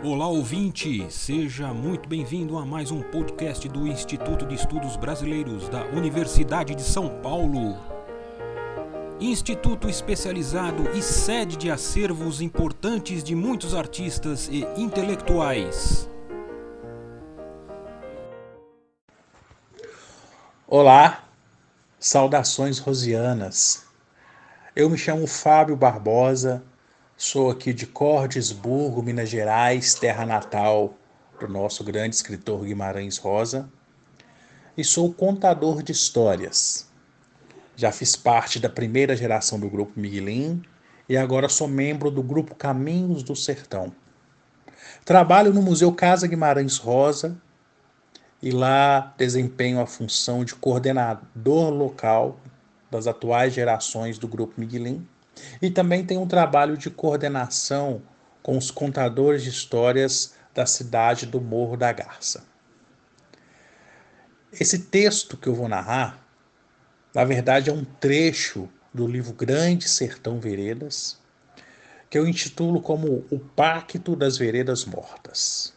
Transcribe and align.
Olá 0.00 0.28
ouvinte, 0.28 1.10
seja 1.10 1.74
muito 1.74 2.08
bem-vindo 2.08 2.56
a 2.56 2.64
mais 2.64 2.92
um 2.92 3.02
podcast 3.02 3.68
do 3.68 3.84
Instituto 3.84 4.46
de 4.46 4.54
Estudos 4.54 4.96
Brasileiros 4.96 5.68
da 5.70 5.86
Universidade 5.86 6.72
de 6.76 6.84
São 6.84 7.20
Paulo. 7.20 7.76
Instituto 9.18 9.88
especializado 9.88 10.88
e 10.96 11.02
sede 11.02 11.56
de 11.56 11.68
acervos 11.68 12.40
importantes 12.40 13.24
de 13.24 13.34
muitos 13.34 13.74
artistas 13.74 14.46
e 14.46 14.64
intelectuais. 14.80 16.08
Olá, 20.68 21.24
saudações 21.98 22.78
rosianas. 22.78 23.84
Eu 24.76 24.88
me 24.88 24.96
chamo 24.96 25.26
Fábio 25.26 25.74
Barbosa 25.74 26.62
Sou 27.20 27.50
aqui 27.50 27.72
de 27.72 27.84
Cordesburgo, 27.84 29.02
Minas 29.02 29.28
Gerais, 29.28 29.92
terra 29.92 30.24
natal 30.24 30.94
do 31.40 31.48
nosso 31.48 31.82
grande 31.82 32.14
escritor 32.14 32.64
Guimarães 32.64 33.18
Rosa, 33.18 33.68
e 34.76 34.84
sou 34.84 35.12
contador 35.12 35.82
de 35.82 35.90
histórias. 35.90 36.86
Já 37.74 37.90
fiz 37.90 38.14
parte 38.14 38.60
da 38.60 38.68
primeira 38.68 39.16
geração 39.16 39.58
do 39.58 39.68
grupo 39.68 39.98
Miguelim 39.98 40.62
e 41.08 41.16
agora 41.16 41.48
sou 41.48 41.66
membro 41.66 42.08
do 42.08 42.22
grupo 42.22 42.54
Caminhos 42.54 43.24
do 43.24 43.34
Sertão. 43.34 43.92
Trabalho 45.04 45.52
no 45.52 45.60
Museu 45.60 45.92
Casa 45.92 46.28
Guimarães 46.28 46.76
Rosa 46.76 47.36
e 48.40 48.52
lá 48.52 49.12
desempenho 49.18 49.80
a 49.80 49.86
função 49.86 50.44
de 50.44 50.54
coordenador 50.54 51.70
local 51.70 52.38
das 52.88 53.08
atuais 53.08 53.52
gerações 53.52 54.18
do 54.18 54.28
grupo 54.28 54.54
Miguelim 54.56 55.04
e 55.60 55.70
também 55.70 56.04
tem 56.04 56.18
um 56.18 56.26
trabalho 56.26 56.76
de 56.76 56.90
coordenação 56.90 58.02
com 58.42 58.56
os 58.56 58.70
contadores 58.70 59.42
de 59.42 59.50
histórias 59.50 60.34
da 60.54 60.66
cidade 60.66 61.26
do 61.26 61.40
Morro 61.40 61.76
da 61.76 61.92
Garça. 61.92 62.44
Esse 64.52 64.78
texto 64.78 65.36
que 65.36 65.46
eu 65.46 65.54
vou 65.54 65.68
narrar, 65.68 66.18
na 67.14 67.24
verdade, 67.24 67.70
é 67.70 67.72
um 67.72 67.84
trecho 67.84 68.68
do 68.92 69.06
livro 69.06 69.32
Grande 69.32 69.88
Sertão 69.88 70.40
Veredas, 70.40 71.18
que 72.08 72.18
eu 72.18 72.26
intitulo 72.26 72.80
como 72.80 73.26
O 73.30 73.38
Pacto 73.38 74.16
das 74.16 74.38
Veredas 74.38 74.84
Mortas. 74.84 75.74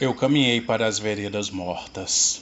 Eu 0.00 0.14
caminhei 0.14 0.60
para 0.60 0.86
as 0.86 1.00
veredas 1.00 1.50
mortas. 1.50 2.40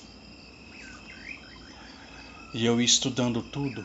E 2.52 2.66
eu 2.66 2.78
ia 2.78 2.84
estudando 2.84 3.40
tudo. 3.42 3.82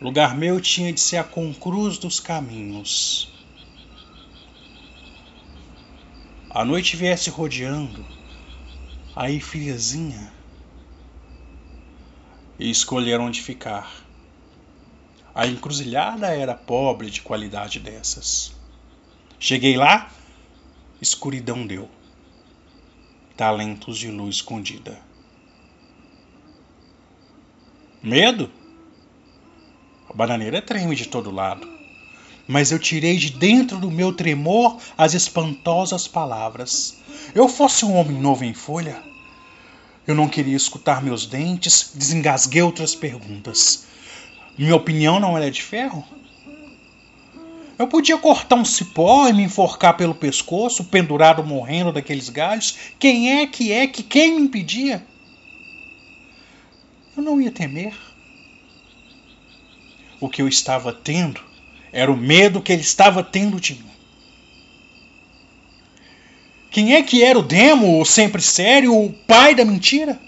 Lugar 0.00 0.36
meu 0.36 0.60
tinha 0.60 0.92
de 0.92 1.00
ser 1.00 1.16
a 1.16 1.24
concruz 1.24 1.98
dos 1.98 2.20
caminhos. 2.20 3.32
A 6.48 6.64
noite 6.64 6.96
viesse 6.96 7.28
rodeando, 7.28 8.06
aí 9.16 9.40
friazinha, 9.40 10.32
e 12.56 12.70
escolher 12.70 13.18
onde 13.18 13.42
ficar. 13.42 13.92
A 15.34 15.44
encruzilhada 15.48 16.28
era 16.28 16.54
pobre 16.54 17.10
de 17.10 17.20
qualidade 17.20 17.80
dessas. 17.80 18.52
Cheguei 19.40 19.76
lá, 19.76 20.10
escuridão 21.00 21.66
deu, 21.66 21.88
talentos 23.36 23.98
de 23.98 24.10
luz 24.10 24.36
escondida. 24.36 24.98
Medo? 28.02 28.50
A 30.08 30.12
bananeira 30.14 30.62
treme 30.62 30.96
de 30.96 31.08
todo 31.08 31.30
lado, 31.30 31.68
mas 32.46 32.70
eu 32.70 32.78
tirei 32.78 33.16
de 33.16 33.30
dentro 33.30 33.78
do 33.78 33.90
meu 33.90 34.12
tremor 34.12 34.78
as 34.96 35.12
espantosas 35.12 36.06
palavras. 36.06 36.96
Eu 37.34 37.48
fosse 37.48 37.84
um 37.84 37.94
homem 37.94 38.18
novo 38.18 38.44
em 38.44 38.54
folha. 38.54 39.02
Eu 40.06 40.14
não 40.14 40.28
queria 40.28 40.56
escutar 40.56 41.02
meus 41.02 41.26
dentes, 41.26 41.90
desengasguei 41.94 42.62
outras 42.62 42.94
perguntas. 42.94 43.86
Minha 44.56 44.76
opinião 44.76 45.18
não 45.18 45.36
era 45.36 45.50
de 45.50 45.60
ferro? 45.60 46.04
Eu 47.78 47.86
podia 47.86 48.16
cortar 48.16 48.56
um 48.56 48.64
cipó 48.64 49.28
e 49.28 49.32
me 49.34 49.42
enforcar 49.42 49.96
pelo 49.96 50.14
pescoço, 50.14 50.84
pendurado 50.84 51.44
morrendo 51.44 51.92
daqueles 51.92 52.30
galhos. 52.30 52.76
Quem 52.98 53.38
é 53.38 53.46
que 53.46 53.70
é 53.70 53.86
que 53.86 54.02
quem 54.02 54.36
me 54.36 54.42
impedia? 54.42 55.06
Eu 57.14 57.22
não 57.22 57.40
ia 57.40 57.50
temer. 57.50 57.94
O 60.18 60.28
que 60.28 60.40
eu 60.40 60.48
estava 60.48 60.90
tendo 60.92 61.40
era 61.92 62.10
o 62.10 62.16
medo 62.16 62.62
que 62.62 62.72
ele 62.72 62.82
estava 62.82 63.22
tendo 63.22 63.60
de 63.60 63.74
mim. 63.74 63.90
Quem 66.70 66.94
é 66.94 67.02
que 67.02 67.22
era 67.22 67.38
o 67.38 67.42
demo, 67.42 68.00
o 68.00 68.04
sempre 68.04 68.40
sério, 68.40 68.94
o 68.94 69.12
pai 69.12 69.54
da 69.54 69.64
mentira? 69.64 70.18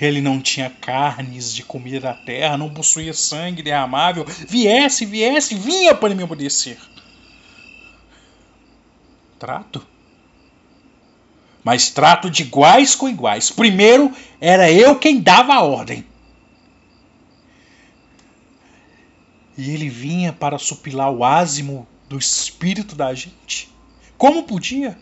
Ele 0.00 0.20
não 0.20 0.40
tinha 0.40 0.68
carnes 0.68 1.52
de 1.54 1.62
comida 1.62 2.00
da 2.00 2.14
terra, 2.14 2.58
não 2.58 2.72
possuía 2.72 3.14
sangue 3.14 3.62
derramável. 3.62 4.24
Viesse, 4.24 5.06
viesse, 5.06 5.54
vinha 5.54 5.94
para 5.94 6.14
me 6.14 6.22
obedecer. 6.22 6.78
Trato. 9.38 9.86
Mas 11.64 11.90
trato 11.90 12.30
de 12.30 12.42
iguais 12.42 12.94
com 12.94 13.08
iguais. 13.08 13.50
Primeiro 13.50 14.14
era 14.40 14.70
eu 14.70 14.98
quem 14.98 15.20
dava 15.20 15.54
a 15.54 15.62
ordem. 15.62 16.04
E 19.56 19.70
ele 19.70 19.88
vinha 19.88 20.32
para 20.32 20.58
supilar 20.58 21.10
o 21.10 21.24
ázimo 21.24 21.88
do 22.08 22.18
espírito 22.18 22.94
da 22.94 23.14
gente. 23.14 23.72
Como 24.18 24.44
podia? 24.44 24.98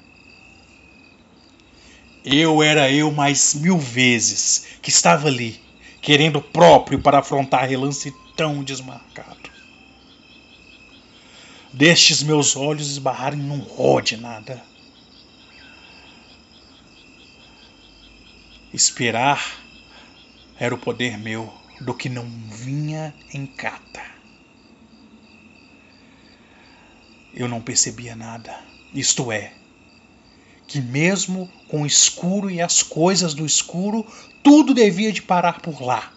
Eu 2.24 2.62
era 2.62 2.90
eu 2.90 3.12
mais 3.12 3.54
mil 3.54 3.78
vezes 3.78 4.78
que 4.80 4.88
estava 4.88 5.28
ali, 5.28 5.60
querendo 6.00 6.40
próprio 6.40 6.98
para 6.98 7.18
afrontar 7.18 7.68
relance 7.68 8.10
tão 8.34 8.64
desmarcado. 8.64 9.50
Destes 11.70 12.22
meus 12.22 12.56
olhos 12.56 12.90
esbarrarem 12.90 13.40
num 13.40 13.58
ró 13.58 14.00
de 14.00 14.16
nada. 14.16 14.64
Esperar 18.72 19.60
era 20.58 20.74
o 20.74 20.78
poder 20.78 21.18
meu 21.18 21.52
do 21.80 21.92
que 21.92 22.08
não 22.08 22.26
vinha 22.48 23.14
em 23.34 23.44
cata. 23.44 24.02
Eu 27.34 27.48
não 27.48 27.60
percebia 27.60 28.16
nada, 28.16 28.56
isto 28.94 29.30
é, 29.30 29.52
que 30.66 30.80
mesmo 30.80 31.50
com 31.68 31.82
o 31.82 31.86
escuro 31.86 32.50
e 32.50 32.60
as 32.60 32.82
coisas 32.82 33.34
do 33.34 33.44
escuro, 33.44 34.06
tudo 34.42 34.74
devia 34.74 35.12
de 35.12 35.22
parar 35.22 35.60
por 35.60 35.82
lá, 35.82 36.12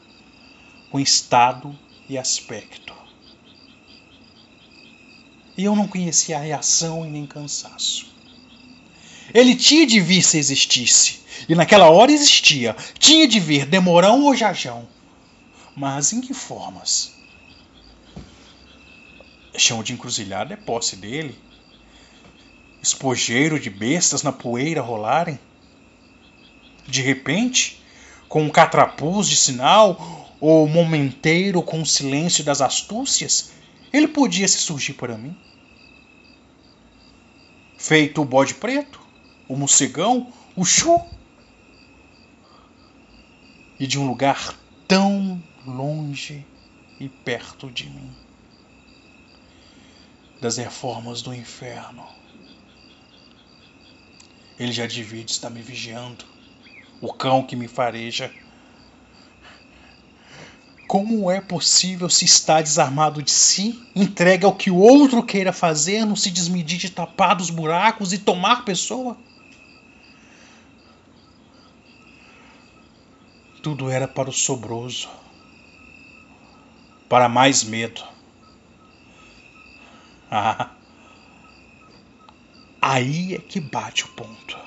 com 0.89 0.99
estado 0.99 1.77
e 2.09 2.17
aspecto. 2.17 2.93
E 5.57 5.63
eu 5.63 5.75
não 5.75 5.87
conhecia 5.87 6.37
a 6.37 6.41
reação 6.41 7.05
e 7.05 7.09
nem 7.09 7.25
cansaço. 7.25 8.15
Ele 9.33 9.55
tinha 9.55 9.85
de 9.85 9.99
vir 9.99 10.21
se 10.21 10.37
existisse, 10.37 11.19
e 11.49 11.55
naquela 11.55 11.89
hora 11.89 12.11
existia. 12.11 12.75
Tinha 12.97 13.27
de 13.27 13.39
vir 13.39 13.65
demorão 13.65 14.23
ou 14.23 14.35
jajão. 14.35 14.87
Mas 15.75 16.13
em 16.13 16.21
que 16.21 16.33
formas? 16.33 17.13
Chão 19.55 19.83
de 19.83 19.93
encruzilhada 19.93 20.53
é 20.53 20.57
posse 20.57 20.95
dele 20.95 21.35
espojeiro 22.81 23.59
de 23.59 23.69
bestas 23.69 24.23
na 24.23 24.31
poeira 24.31 24.81
rolarem? 24.81 25.39
De 26.87 27.01
repente, 27.01 27.83
com 28.29 28.43
um 28.43 28.49
catrapuz 28.49 29.27
de 29.27 29.35
sinal, 29.35 30.27
ou 30.39 30.67
momenteiro 30.67 31.61
com 31.61 31.81
o 31.81 31.85
silêncio 31.85 32.43
das 32.43 32.61
astúcias, 32.61 33.51
ele 33.91 34.07
podia 34.07 34.47
se 34.47 34.57
surgir 34.57 34.93
para 34.93 35.17
mim. 35.17 35.35
Feito 37.77 38.21
o 38.21 38.25
bode 38.25 38.55
preto, 38.55 38.99
o 39.47 39.55
morcegão, 39.55 40.31
o 40.55 40.65
chu. 40.65 40.99
E 43.79 43.85
de 43.85 43.99
um 43.99 44.07
lugar 44.07 44.55
tão 44.87 45.41
longe 45.65 46.45
e 46.99 47.07
perto 47.07 47.69
de 47.71 47.89
mim. 47.89 48.11
Das 50.41 50.57
reformas 50.57 51.21
do 51.21 51.33
inferno. 51.33 52.05
Ele 54.59 54.71
já 54.71 54.87
divide, 54.87 55.31
está 55.31 55.49
me 55.49 55.61
vigiando. 55.61 56.25
O 56.99 57.13
cão 57.13 57.43
que 57.43 57.55
me 57.55 57.67
fareja. 57.67 58.31
Como 60.87 61.29
é 61.29 61.41
possível 61.41 62.09
se 62.09 62.25
está 62.25 62.61
desarmado 62.61 63.21
de 63.21 63.31
si, 63.31 63.79
entregue 63.95 64.45
ao 64.45 64.55
que 64.55 64.71
o 64.71 64.77
outro 64.77 65.21
queira 65.21 65.51
fazer, 65.51 66.05
não 66.05 66.15
se 66.15 66.31
desmedir 66.31 66.77
de 66.77 66.89
tapar 66.89 67.35
dos 67.35 67.49
buracos 67.49 68.13
e 68.13 68.17
tomar 68.17 68.63
pessoa? 68.63 69.17
tudo 73.67 73.89
era 73.89 74.07
para 74.07 74.29
o 74.29 74.33
sobroso, 74.33 75.09
para 77.09 77.27
mais 77.27 77.65
medo. 77.65 78.01
Ah, 80.31 80.69
aí 82.87 83.35
é 83.35 83.37
que 83.39 83.59
bate 83.59 84.05
o 84.05 84.07
ponto. 84.09 84.57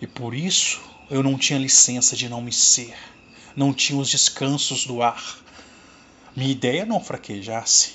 E 0.00 0.08
por 0.08 0.34
isso 0.34 0.80
eu 1.08 1.22
não 1.22 1.38
tinha 1.38 1.56
licença 1.56 2.16
de 2.16 2.28
não 2.28 2.42
me 2.42 2.52
ser, 2.52 2.92
não 3.54 3.72
tinha 3.72 3.98
os 3.98 4.10
descansos 4.10 4.84
do 4.84 5.02
ar. 5.02 5.38
Minha 6.34 6.50
ideia 6.50 6.84
não 6.84 6.98
fraquejasse. 6.98 7.92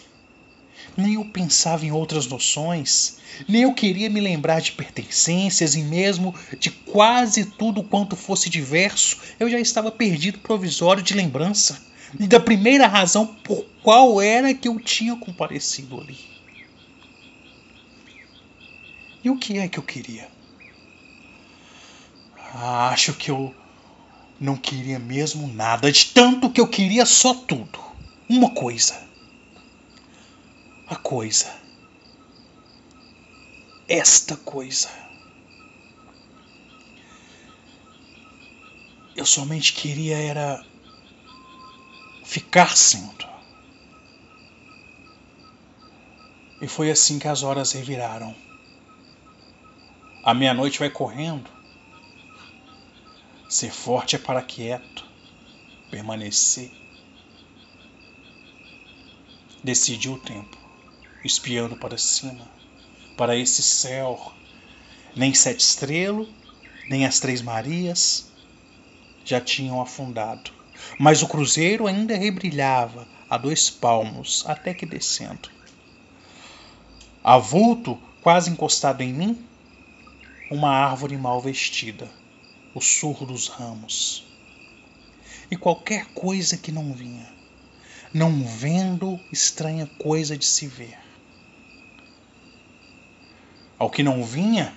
Nem 0.96 1.16
eu 1.16 1.26
pensava 1.26 1.86
em 1.86 1.92
outras 1.92 2.26
noções, 2.26 3.18
nem 3.50 3.64
eu 3.64 3.74
queria 3.74 4.10
me 4.10 4.22
lembrar 4.22 4.62
de 4.62 4.72
pertencências 4.72 5.76
e 5.76 5.84
mesmo 5.84 6.34
de 6.58 6.72
quase 6.72 7.44
tudo 7.44 7.84
quanto 7.84 8.16
fosse 8.16 8.50
diverso, 8.50 9.18
eu 9.38 9.50
já 9.50 9.60
estava 9.60 9.92
perdido 9.92 10.40
provisório 10.40 11.04
de 11.04 11.14
lembrança 11.14 11.86
e 12.18 12.26
da 12.28 12.40
primeira 12.40 12.88
razão 12.88 13.28
por 13.28 13.66
qual 13.84 14.22
era 14.22 14.54
que 14.54 14.70
eu 14.70 14.80
tinha 14.80 15.16
comparecido 15.18 16.00
ali. 16.00 16.39
E 19.24 19.30
o 19.30 19.38
que 19.38 19.58
é 19.58 19.68
que 19.68 19.78
eu 19.78 19.84
queria? 19.84 20.30
Acho 22.54 23.14
que 23.14 23.30
eu 23.30 23.54
não 24.40 24.56
queria 24.56 24.98
mesmo 24.98 25.48
nada, 25.48 25.92
de 25.92 26.06
tanto 26.06 26.50
que 26.50 26.62
eu 26.62 26.68
queria 26.68 27.06
só 27.06 27.34
tudo. 27.34 27.80
Uma 28.28 28.52
coisa. 28.52 29.08
A 30.88 30.96
coisa. 30.96 31.54
Esta 33.88 34.38
coisa. 34.38 34.90
Eu 39.16 39.26
somente 39.26 39.74
queria 39.74 40.18
era 40.18 40.64
ficar 42.24 42.78
sendo. 42.78 43.28
E 46.62 46.68
foi 46.68 46.92
assim 46.92 47.20
que 47.20 47.28
as 47.28 47.44
horas 47.44 47.72
reviraram. 47.72 48.36
A 50.24 50.34
meia-noite 50.34 50.80
vai 50.80 50.90
correndo. 50.90 51.50
Ser 53.48 53.72
forte 53.72 54.16
é 54.16 54.20
para 54.20 54.42
quieto, 54.42 55.06
permanecer. 55.90 56.72
Decidiu 59.64 60.14
o 60.14 60.20
tempo, 60.20 60.58
espiando 61.24 61.76
para 61.76 61.98
cima, 61.98 62.48
para 63.18 63.36
esse 63.36 63.62
céu. 63.62 64.34
Nem 65.16 65.34
Sete 65.34 65.62
Estrelo, 65.62 66.30
nem 66.90 67.06
as 67.06 67.20
Três 67.20 67.42
Marias 67.42 68.32
já 69.26 69.42
tinham 69.42 69.82
afundado 69.82 70.60
mas 70.98 71.22
o 71.22 71.28
cruzeiro 71.28 71.88
ainda 71.88 72.16
rebrilhava 72.16 73.08
a 73.30 73.38
dois 73.38 73.70
palmos, 73.70 74.44
até 74.48 74.74
que 74.74 74.86
descendo. 74.86 75.50
Avulto, 77.24 77.98
quase 78.22 78.50
encostado 78.50 79.02
em 79.02 79.14
mim, 79.14 79.46
uma 80.50 80.70
árvore 80.70 81.16
mal 81.16 81.40
vestida, 81.40 82.10
o 82.74 82.82
surro 82.82 83.26
dos 83.26 83.48
ramos. 83.48 84.26
E 85.52 85.56
qualquer 85.56 86.06
coisa 86.14 86.58
que 86.58 86.72
não 86.72 86.94
vinha, 86.94 87.28
não 88.14 88.44
vendo 88.44 89.20
estranha 89.32 89.88
coisa 90.00 90.38
de 90.38 90.46
se 90.46 90.68
ver. 90.68 90.98
Ao 93.78 93.90
que 93.90 94.04
não 94.04 94.24
vinha, 94.24 94.76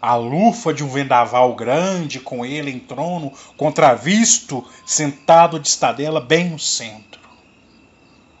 a 0.00 0.16
lufa 0.16 0.74
de 0.74 0.82
um 0.82 0.88
vendaval 0.88 1.54
grande, 1.54 2.18
com 2.18 2.44
ele 2.44 2.70
em 2.70 2.80
trono, 2.80 3.32
contravisto, 3.56 4.66
sentado 4.84 5.60
de 5.60 5.68
estadela 5.68 6.20
bem 6.20 6.50
no 6.50 6.58
centro. 6.58 7.20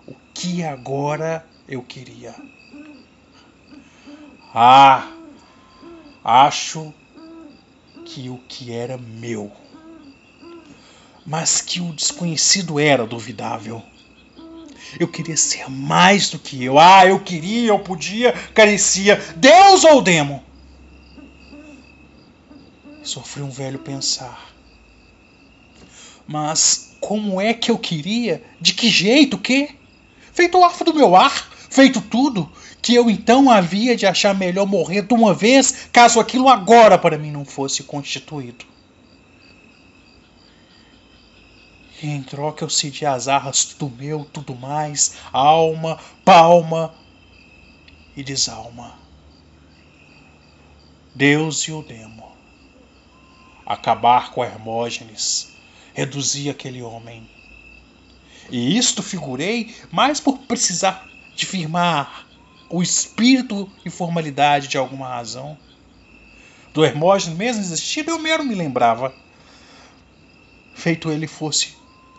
O 0.06 0.14
que 0.34 0.64
agora 0.64 1.46
eu 1.68 1.82
queria? 1.82 2.34
Ah, 4.52 5.08
acho 6.24 6.92
que 8.04 8.28
o 8.28 8.38
que 8.48 8.72
era 8.72 8.98
meu, 8.98 9.50
mas 11.26 11.60
que 11.60 11.80
o 11.80 11.92
desconhecido 11.92 12.78
era 12.78 13.06
duvidável. 13.06 13.82
Eu 15.00 15.08
queria 15.08 15.36
ser 15.36 15.70
mais 15.70 16.28
do 16.28 16.38
que 16.38 16.62
eu. 16.62 16.78
Ah, 16.78 17.06
eu 17.06 17.20
queria, 17.20 17.68
eu 17.68 17.78
podia, 17.78 18.32
carecia. 18.32 19.16
Deus 19.36 19.84
ou 19.84 20.02
demo? 20.02 20.42
Sofri 23.02 23.42
um 23.42 23.50
velho 23.50 23.78
pensar. 23.78 24.52
Mas 26.26 26.96
como 27.00 27.40
é 27.40 27.54
que 27.54 27.70
eu 27.70 27.78
queria? 27.78 28.42
De 28.60 28.74
que 28.74 28.88
jeito? 28.88 29.38
Que? 29.38 29.76
Feito 30.32 30.58
o 30.58 30.64
arfo 30.64 30.84
do 30.84 30.94
meu 30.94 31.16
ar, 31.16 31.51
feito 31.72 32.02
tudo, 32.02 32.52
que 32.82 32.94
eu 32.94 33.08
então 33.08 33.50
havia 33.50 33.96
de 33.96 34.06
achar 34.06 34.34
melhor 34.34 34.66
morrer 34.66 35.02
de 35.02 35.14
uma 35.14 35.32
vez, 35.32 35.88
caso 35.90 36.20
aquilo 36.20 36.48
agora 36.48 36.98
para 36.98 37.16
mim 37.16 37.30
não 37.30 37.46
fosse 37.46 37.82
constituído. 37.82 38.66
E 42.02 42.08
em 42.08 42.22
troca 42.22 42.64
eu 42.64 42.68
cedi 42.68 43.06
as 43.06 43.26
arras 43.26 43.64
tudo 43.64 43.96
meu, 43.96 44.24
tudo 44.24 44.54
mais, 44.54 45.14
alma, 45.32 45.98
palma 46.24 46.94
e 48.14 48.22
desalma. 48.22 48.98
Deus 51.14 51.62
e 51.62 51.72
o 51.72 51.82
demo 51.82 52.32
acabar 53.64 54.32
com 54.32 54.44
Hermógenes, 54.44 55.52
reduzir 55.94 56.50
aquele 56.50 56.82
homem. 56.82 57.26
E 58.50 58.76
isto 58.76 59.02
figurei 59.02 59.74
mais 59.90 60.20
por 60.20 60.36
precisar 60.40 61.08
de 61.34 61.46
firmar 61.46 62.26
o 62.68 62.82
espírito 62.82 63.70
e 63.84 63.90
formalidade 63.90 64.68
de 64.68 64.78
alguma 64.78 65.08
razão. 65.08 65.58
Do 66.72 66.84
Hermógenes 66.84 67.36
mesmo 67.36 67.60
existido, 67.60 68.10
eu 68.10 68.18
mesmo 68.18 68.44
me 68.44 68.54
lembrava. 68.54 69.14
Feito 70.74 71.10
ele 71.10 71.26
fosse, 71.26 71.76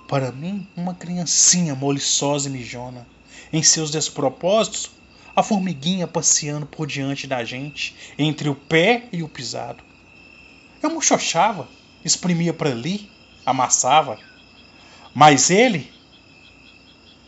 para 0.07 0.31
mim, 0.31 0.68
uma 0.75 0.94
criancinha 0.94 1.74
moliçosa 1.74 2.48
e 2.48 2.51
mijona. 2.51 3.07
Em 3.51 3.63
seus 3.63 3.89
despropósitos, 3.89 4.92
a 5.36 5.42
formiguinha 5.42 6.07
passeando 6.07 6.65
por 6.65 6.86
diante 6.86 7.25
da 7.25 7.44
gente, 7.44 7.95
entre 8.18 8.48
o 8.48 8.56
pé 8.56 9.08
e 9.12 9.24
o 9.24 9.27
pisado. 9.27 9.84
Eu 10.82 10.91
muxoxava, 10.91 11.67
exprimia 12.05 12.53
para 12.53 12.70
ali, 12.70 13.10
amassava. 13.43 14.20
Mas 15.15 15.50
ele, 15.50 15.91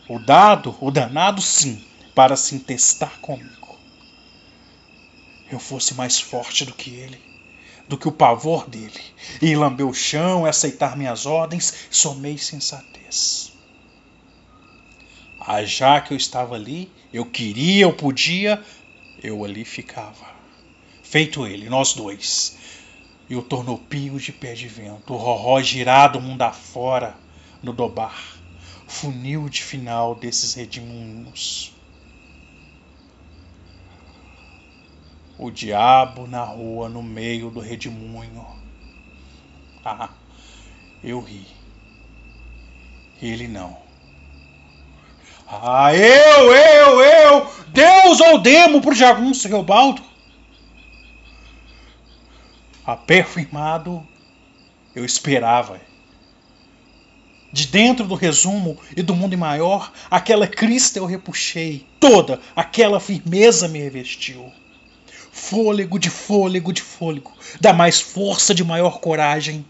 o 0.08 0.18
dado, 0.18 0.76
o 0.80 0.90
danado, 0.90 1.42
sim, 1.42 1.82
para 2.14 2.36
se 2.36 2.58
testar 2.60 3.18
comigo. 3.20 3.76
Eu 5.50 5.58
fosse 5.58 5.94
mais 5.94 6.20
forte 6.20 6.64
do 6.64 6.74
que 6.74 6.90
ele, 6.90 7.20
do 7.88 7.96
que 7.96 8.08
o 8.08 8.12
pavor 8.12 8.68
dele, 8.68 9.00
e 9.40 9.54
lamber 9.54 9.86
o 9.86 9.94
chão, 9.94 10.46
e 10.46 10.48
aceitar 10.48 10.96
minhas 10.96 11.26
ordens, 11.26 11.88
somei 11.90 12.38
sensatez. 12.38 13.52
Ah, 15.40 15.64
já 15.64 16.00
que 16.00 16.12
eu 16.12 16.16
estava 16.16 16.56
ali, 16.56 16.90
eu 17.12 17.24
queria, 17.24 17.84
eu 17.84 17.92
podia, 17.92 18.62
eu 19.22 19.44
ali 19.44 19.64
ficava. 19.64 20.34
Feito 21.02 21.46
ele, 21.46 21.68
nós 21.68 21.94
dois, 21.94 22.58
e 23.30 23.36
o 23.36 23.42
tornopio 23.42 24.18
de 24.18 24.32
pé 24.32 24.54
de 24.54 24.66
vento, 24.66 25.14
o 25.14 25.16
roró 25.16 25.60
girado 25.62 26.20
mundo 26.20 26.42
afora 26.42 27.16
no 27.62 27.72
dobar, 27.72 28.35
funil 28.86 29.48
de 29.48 29.62
final 29.62 30.14
desses 30.14 30.54
redemoinhos. 30.54 31.74
O 35.38 35.50
diabo 35.50 36.26
na 36.26 36.42
rua 36.42 36.88
no 36.88 37.02
meio 37.02 37.50
do 37.50 37.60
redemoinho. 37.60 38.46
Ah, 39.88 40.10
eu 41.04 41.20
ri. 41.20 41.46
Ele 43.22 43.46
não. 43.46 43.78
Ah, 45.46 45.94
eu, 45.94 46.52
eu, 46.52 47.00
eu! 47.00 47.52
Deus 47.68 48.20
ou 48.20 48.40
demo 48.40 48.80
pro 48.80 48.92
jagunço 48.92 49.46
Reobaldo? 49.46 50.02
a 52.86 52.96
pé 52.96 53.24
firmado, 53.24 54.06
eu 54.94 55.04
esperava. 55.04 55.80
De 57.52 57.66
dentro 57.66 58.06
do 58.06 58.14
resumo 58.14 58.78
e 58.96 59.02
do 59.02 59.14
mundo 59.14 59.36
maior, 59.38 59.92
aquela 60.10 60.46
crista 60.46 60.98
eu 60.98 61.06
repuxei, 61.06 61.86
toda 62.00 62.40
aquela 62.54 63.00
firmeza 63.00 63.68
me 63.68 63.78
revestiu. 63.78 64.52
Fôlego 65.32 65.98
de 65.98 66.10
fôlego 66.10 66.72
de 66.72 66.82
fôlego, 66.82 67.32
da 67.60 67.72
mais 67.72 68.00
força 68.00 68.54
de 68.54 68.64
maior 68.64 68.98
coragem. 68.98 69.64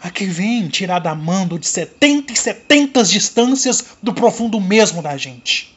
A 0.00 0.10
que 0.10 0.26
vem 0.26 0.68
tirada 0.68 1.10
a 1.10 1.14
mando 1.14 1.58
de 1.58 1.66
setenta 1.66 2.32
e 2.32 2.36
setentas 2.36 3.10
distâncias 3.10 3.96
do 4.02 4.12
profundo 4.12 4.60
mesmo 4.60 5.00
da 5.00 5.16
gente. 5.16 5.74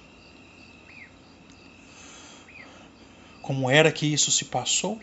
Como 3.41 3.69
era 3.69 3.91
que 3.93 4.05
isso 4.05 4.29
se 4.29 4.43
passou? 4.43 4.99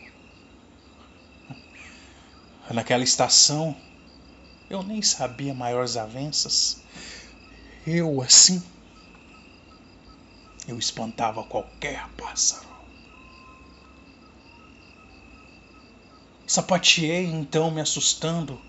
Naquela 2.71 3.03
estação, 3.03 3.75
eu 4.75 4.83
nem 4.83 5.01
sabia 5.01 5.55
maiores 5.55 5.97
avanças. 5.97 6.83
Eu, 7.87 8.21
assim, 8.21 8.63
eu 10.67 10.79
espantava 10.79 11.45
qualquer 11.45 12.09
pássaro. 12.17 12.67
Sapateei 16.47 17.27
então, 17.27 17.71
me 17.71 17.81
assustando, 17.81 18.61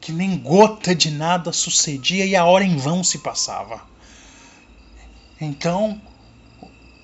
que 0.00 0.12
nem 0.12 0.38
gota 0.38 0.94
de 0.94 1.10
nada 1.10 1.52
sucedia 1.52 2.26
e 2.26 2.36
a 2.36 2.44
hora 2.44 2.64
em 2.64 2.76
vão 2.76 3.02
se 3.02 3.18
passava. 3.18 3.80
Então, 5.40 6.00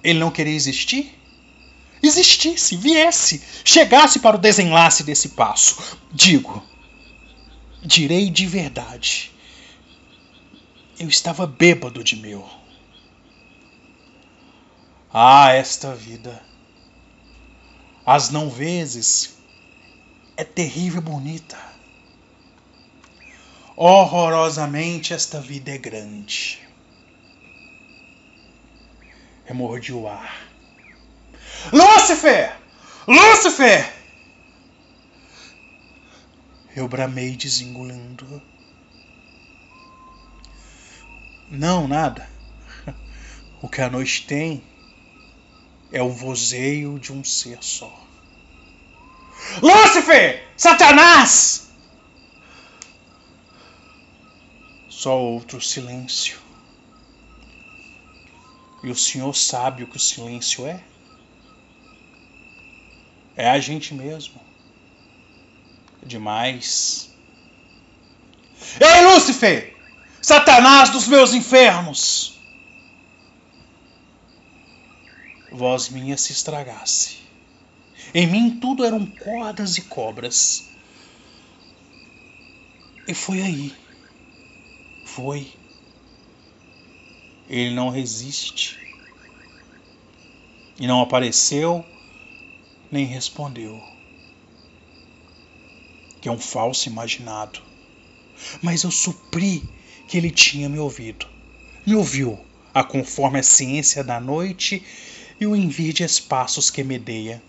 ele 0.04 0.18
não 0.18 0.30
queria 0.30 0.54
existir? 0.54 1.18
Existisse, 2.00 2.76
viesse, 2.76 3.42
chegasse 3.64 4.20
para 4.20 4.36
o 4.36 4.40
desenlace 4.40 5.02
desse 5.02 5.30
passo. 5.30 5.98
Digo, 6.12 6.62
direi 7.88 8.28
de 8.28 8.46
verdade. 8.46 9.32
Eu 11.00 11.08
estava 11.08 11.46
bêbado 11.46 12.04
de 12.04 12.16
meu. 12.16 12.46
Ah, 15.12 15.54
esta 15.54 15.94
vida. 15.94 16.42
As 18.04 18.28
não 18.28 18.50
vezes 18.50 19.38
é 20.36 20.44
terrível 20.44 21.00
bonita. 21.00 21.58
Horrorosamente 23.74 25.14
esta 25.14 25.40
vida 25.40 25.70
é 25.70 25.78
grande. 25.78 26.60
Eu 29.46 29.54
mordi 29.54 29.94
o 29.94 30.06
ar. 30.06 30.46
Lúcifer! 31.72 32.54
Lúcifer! 33.06 33.97
Eu 36.78 36.86
bramei 36.86 37.36
desengolindo. 37.36 38.40
Não, 41.50 41.88
nada. 41.88 42.30
O 43.60 43.68
que 43.68 43.80
a 43.80 43.90
noite 43.90 44.24
tem 44.28 44.62
é 45.90 46.00
o 46.00 46.08
vozeio 46.08 46.96
de 47.00 47.12
um 47.12 47.24
ser 47.24 47.58
só. 47.64 47.92
Lúcifer! 49.60 50.48
Satanás! 50.56 51.72
Só 54.88 55.20
outro 55.20 55.60
silêncio. 55.60 56.38
E 58.84 58.88
o 58.88 58.94
senhor 58.94 59.34
sabe 59.34 59.82
o 59.82 59.88
que 59.88 59.96
o 59.96 60.00
silêncio 60.00 60.64
é? 60.64 60.84
É 63.36 63.50
a 63.50 63.58
gente 63.58 63.92
mesmo. 63.92 64.47
Demais. 66.08 67.10
Ei, 68.80 69.04
Lúcifer! 69.04 69.76
Satanás 70.22 70.88
dos 70.88 71.06
meus 71.06 71.34
infernos! 71.34 72.40
Voz 75.52 75.90
minha 75.90 76.16
se 76.16 76.32
estragasse. 76.32 77.18
Em 78.14 78.26
mim 78.26 78.58
tudo 78.58 78.86
eram 78.86 79.04
cordas 79.04 79.76
e 79.76 79.82
cobras. 79.82 80.70
E 83.06 83.12
foi 83.12 83.42
aí. 83.42 83.74
Foi. 85.04 85.52
Ele 87.50 87.74
não 87.74 87.90
resiste. 87.90 88.78
E 90.80 90.86
não 90.86 91.02
apareceu, 91.02 91.84
nem 92.90 93.04
respondeu. 93.04 93.97
Que 96.20 96.28
é 96.28 96.32
um 96.32 96.38
falso 96.38 96.88
imaginado. 96.88 97.60
Mas 98.62 98.82
eu 98.82 98.90
supri 98.90 99.62
que 100.06 100.16
ele 100.16 100.30
tinha 100.30 100.68
me 100.68 100.78
ouvido. 100.78 101.26
Me 101.86 101.94
ouviu, 101.94 102.38
a 102.74 102.84
conforme 102.84 103.38
a 103.38 103.42
ciência 103.42 104.04
da 104.04 104.20
noite 104.20 104.82
e 105.40 105.46
o 105.46 105.54
envir 105.54 105.92
de 105.92 106.02
espaços 106.02 106.70
que 106.70 106.82
medeia 106.82 107.42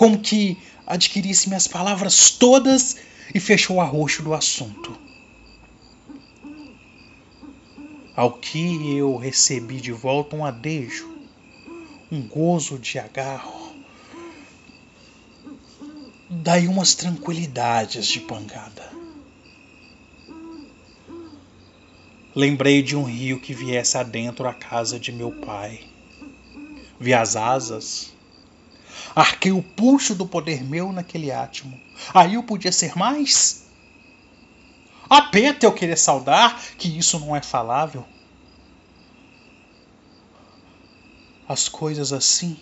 como 0.00 0.18
que 0.18 0.56
adquirisse 0.86 1.46
minhas 1.46 1.68
palavras 1.68 2.30
todas 2.30 2.96
e 3.34 3.38
fechou 3.38 3.76
o 3.76 3.80
arroxo 3.82 4.22
do 4.22 4.32
assunto. 4.32 4.98
Ao 8.16 8.32
que 8.32 8.96
eu 8.96 9.14
recebi 9.18 9.78
de 9.78 9.92
volta 9.92 10.34
um 10.34 10.42
adejo, 10.42 11.06
um 12.10 12.22
gozo 12.22 12.78
de 12.78 12.98
agarro, 12.98 13.59
daí 16.50 16.66
umas 16.66 16.96
tranquilidades 16.96 18.08
de 18.08 18.18
pancada. 18.18 18.90
Lembrei 22.34 22.82
de 22.82 22.96
um 22.96 23.04
rio 23.04 23.38
que 23.38 23.54
viesse 23.54 23.96
adentro 23.96 24.48
a 24.48 24.52
casa 24.52 24.98
de 24.98 25.12
meu 25.12 25.30
pai. 25.30 25.84
Vi 26.98 27.14
as 27.14 27.36
asas, 27.36 28.12
Arquei 29.14 29.52
o 29.52 29.62
pulso 29.62 30.12
do 30.12 30.26
poder 30.26 30.64
meu 30.64 30.92
naquele 30.92 31.30
átimo. 31.30 31.80
Aí 32.12 32.34
eu 32.34 32.42
podia 32.42 32.72
ser 32.72 32.98
mais? 32.98 33.66
Apeta 35.08 35.66
eu 35.66 35.72
querer 35.72 35.96
saudar 35.96 36.60
que 36.76 36.88
isso 36.98 37.16
não 37.20 37.36
é 37.36 37.40
falável. 37.40 38.04
As 41.48 41.68
coisas 41.68 42.12
assim 42.12 42.58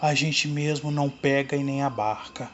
a 0.00 0.14
gente 0.14 0.48
mesmo 0.48 0.90
não 0.90 1.08
pega 1.08 1.56
e 1.56 1.64
nem 1.64 1.82
abarca. 1.82 2.50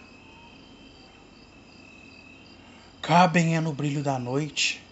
Cabem 3.01 3.57
é 3.57 3.61
no 3.61 3.73
brilho 3.73 4.03
da 4.03 4.19
noite, 4.19 4.83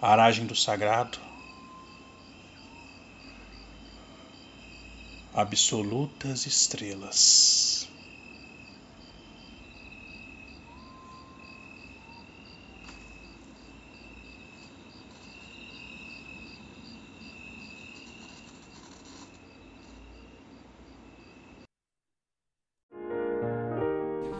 aragem 0.00 0.46
do 0.46 0.54
sagrado 0.56 1.32
absolutas 5.34 6.46
estrelas. 6.46 7.88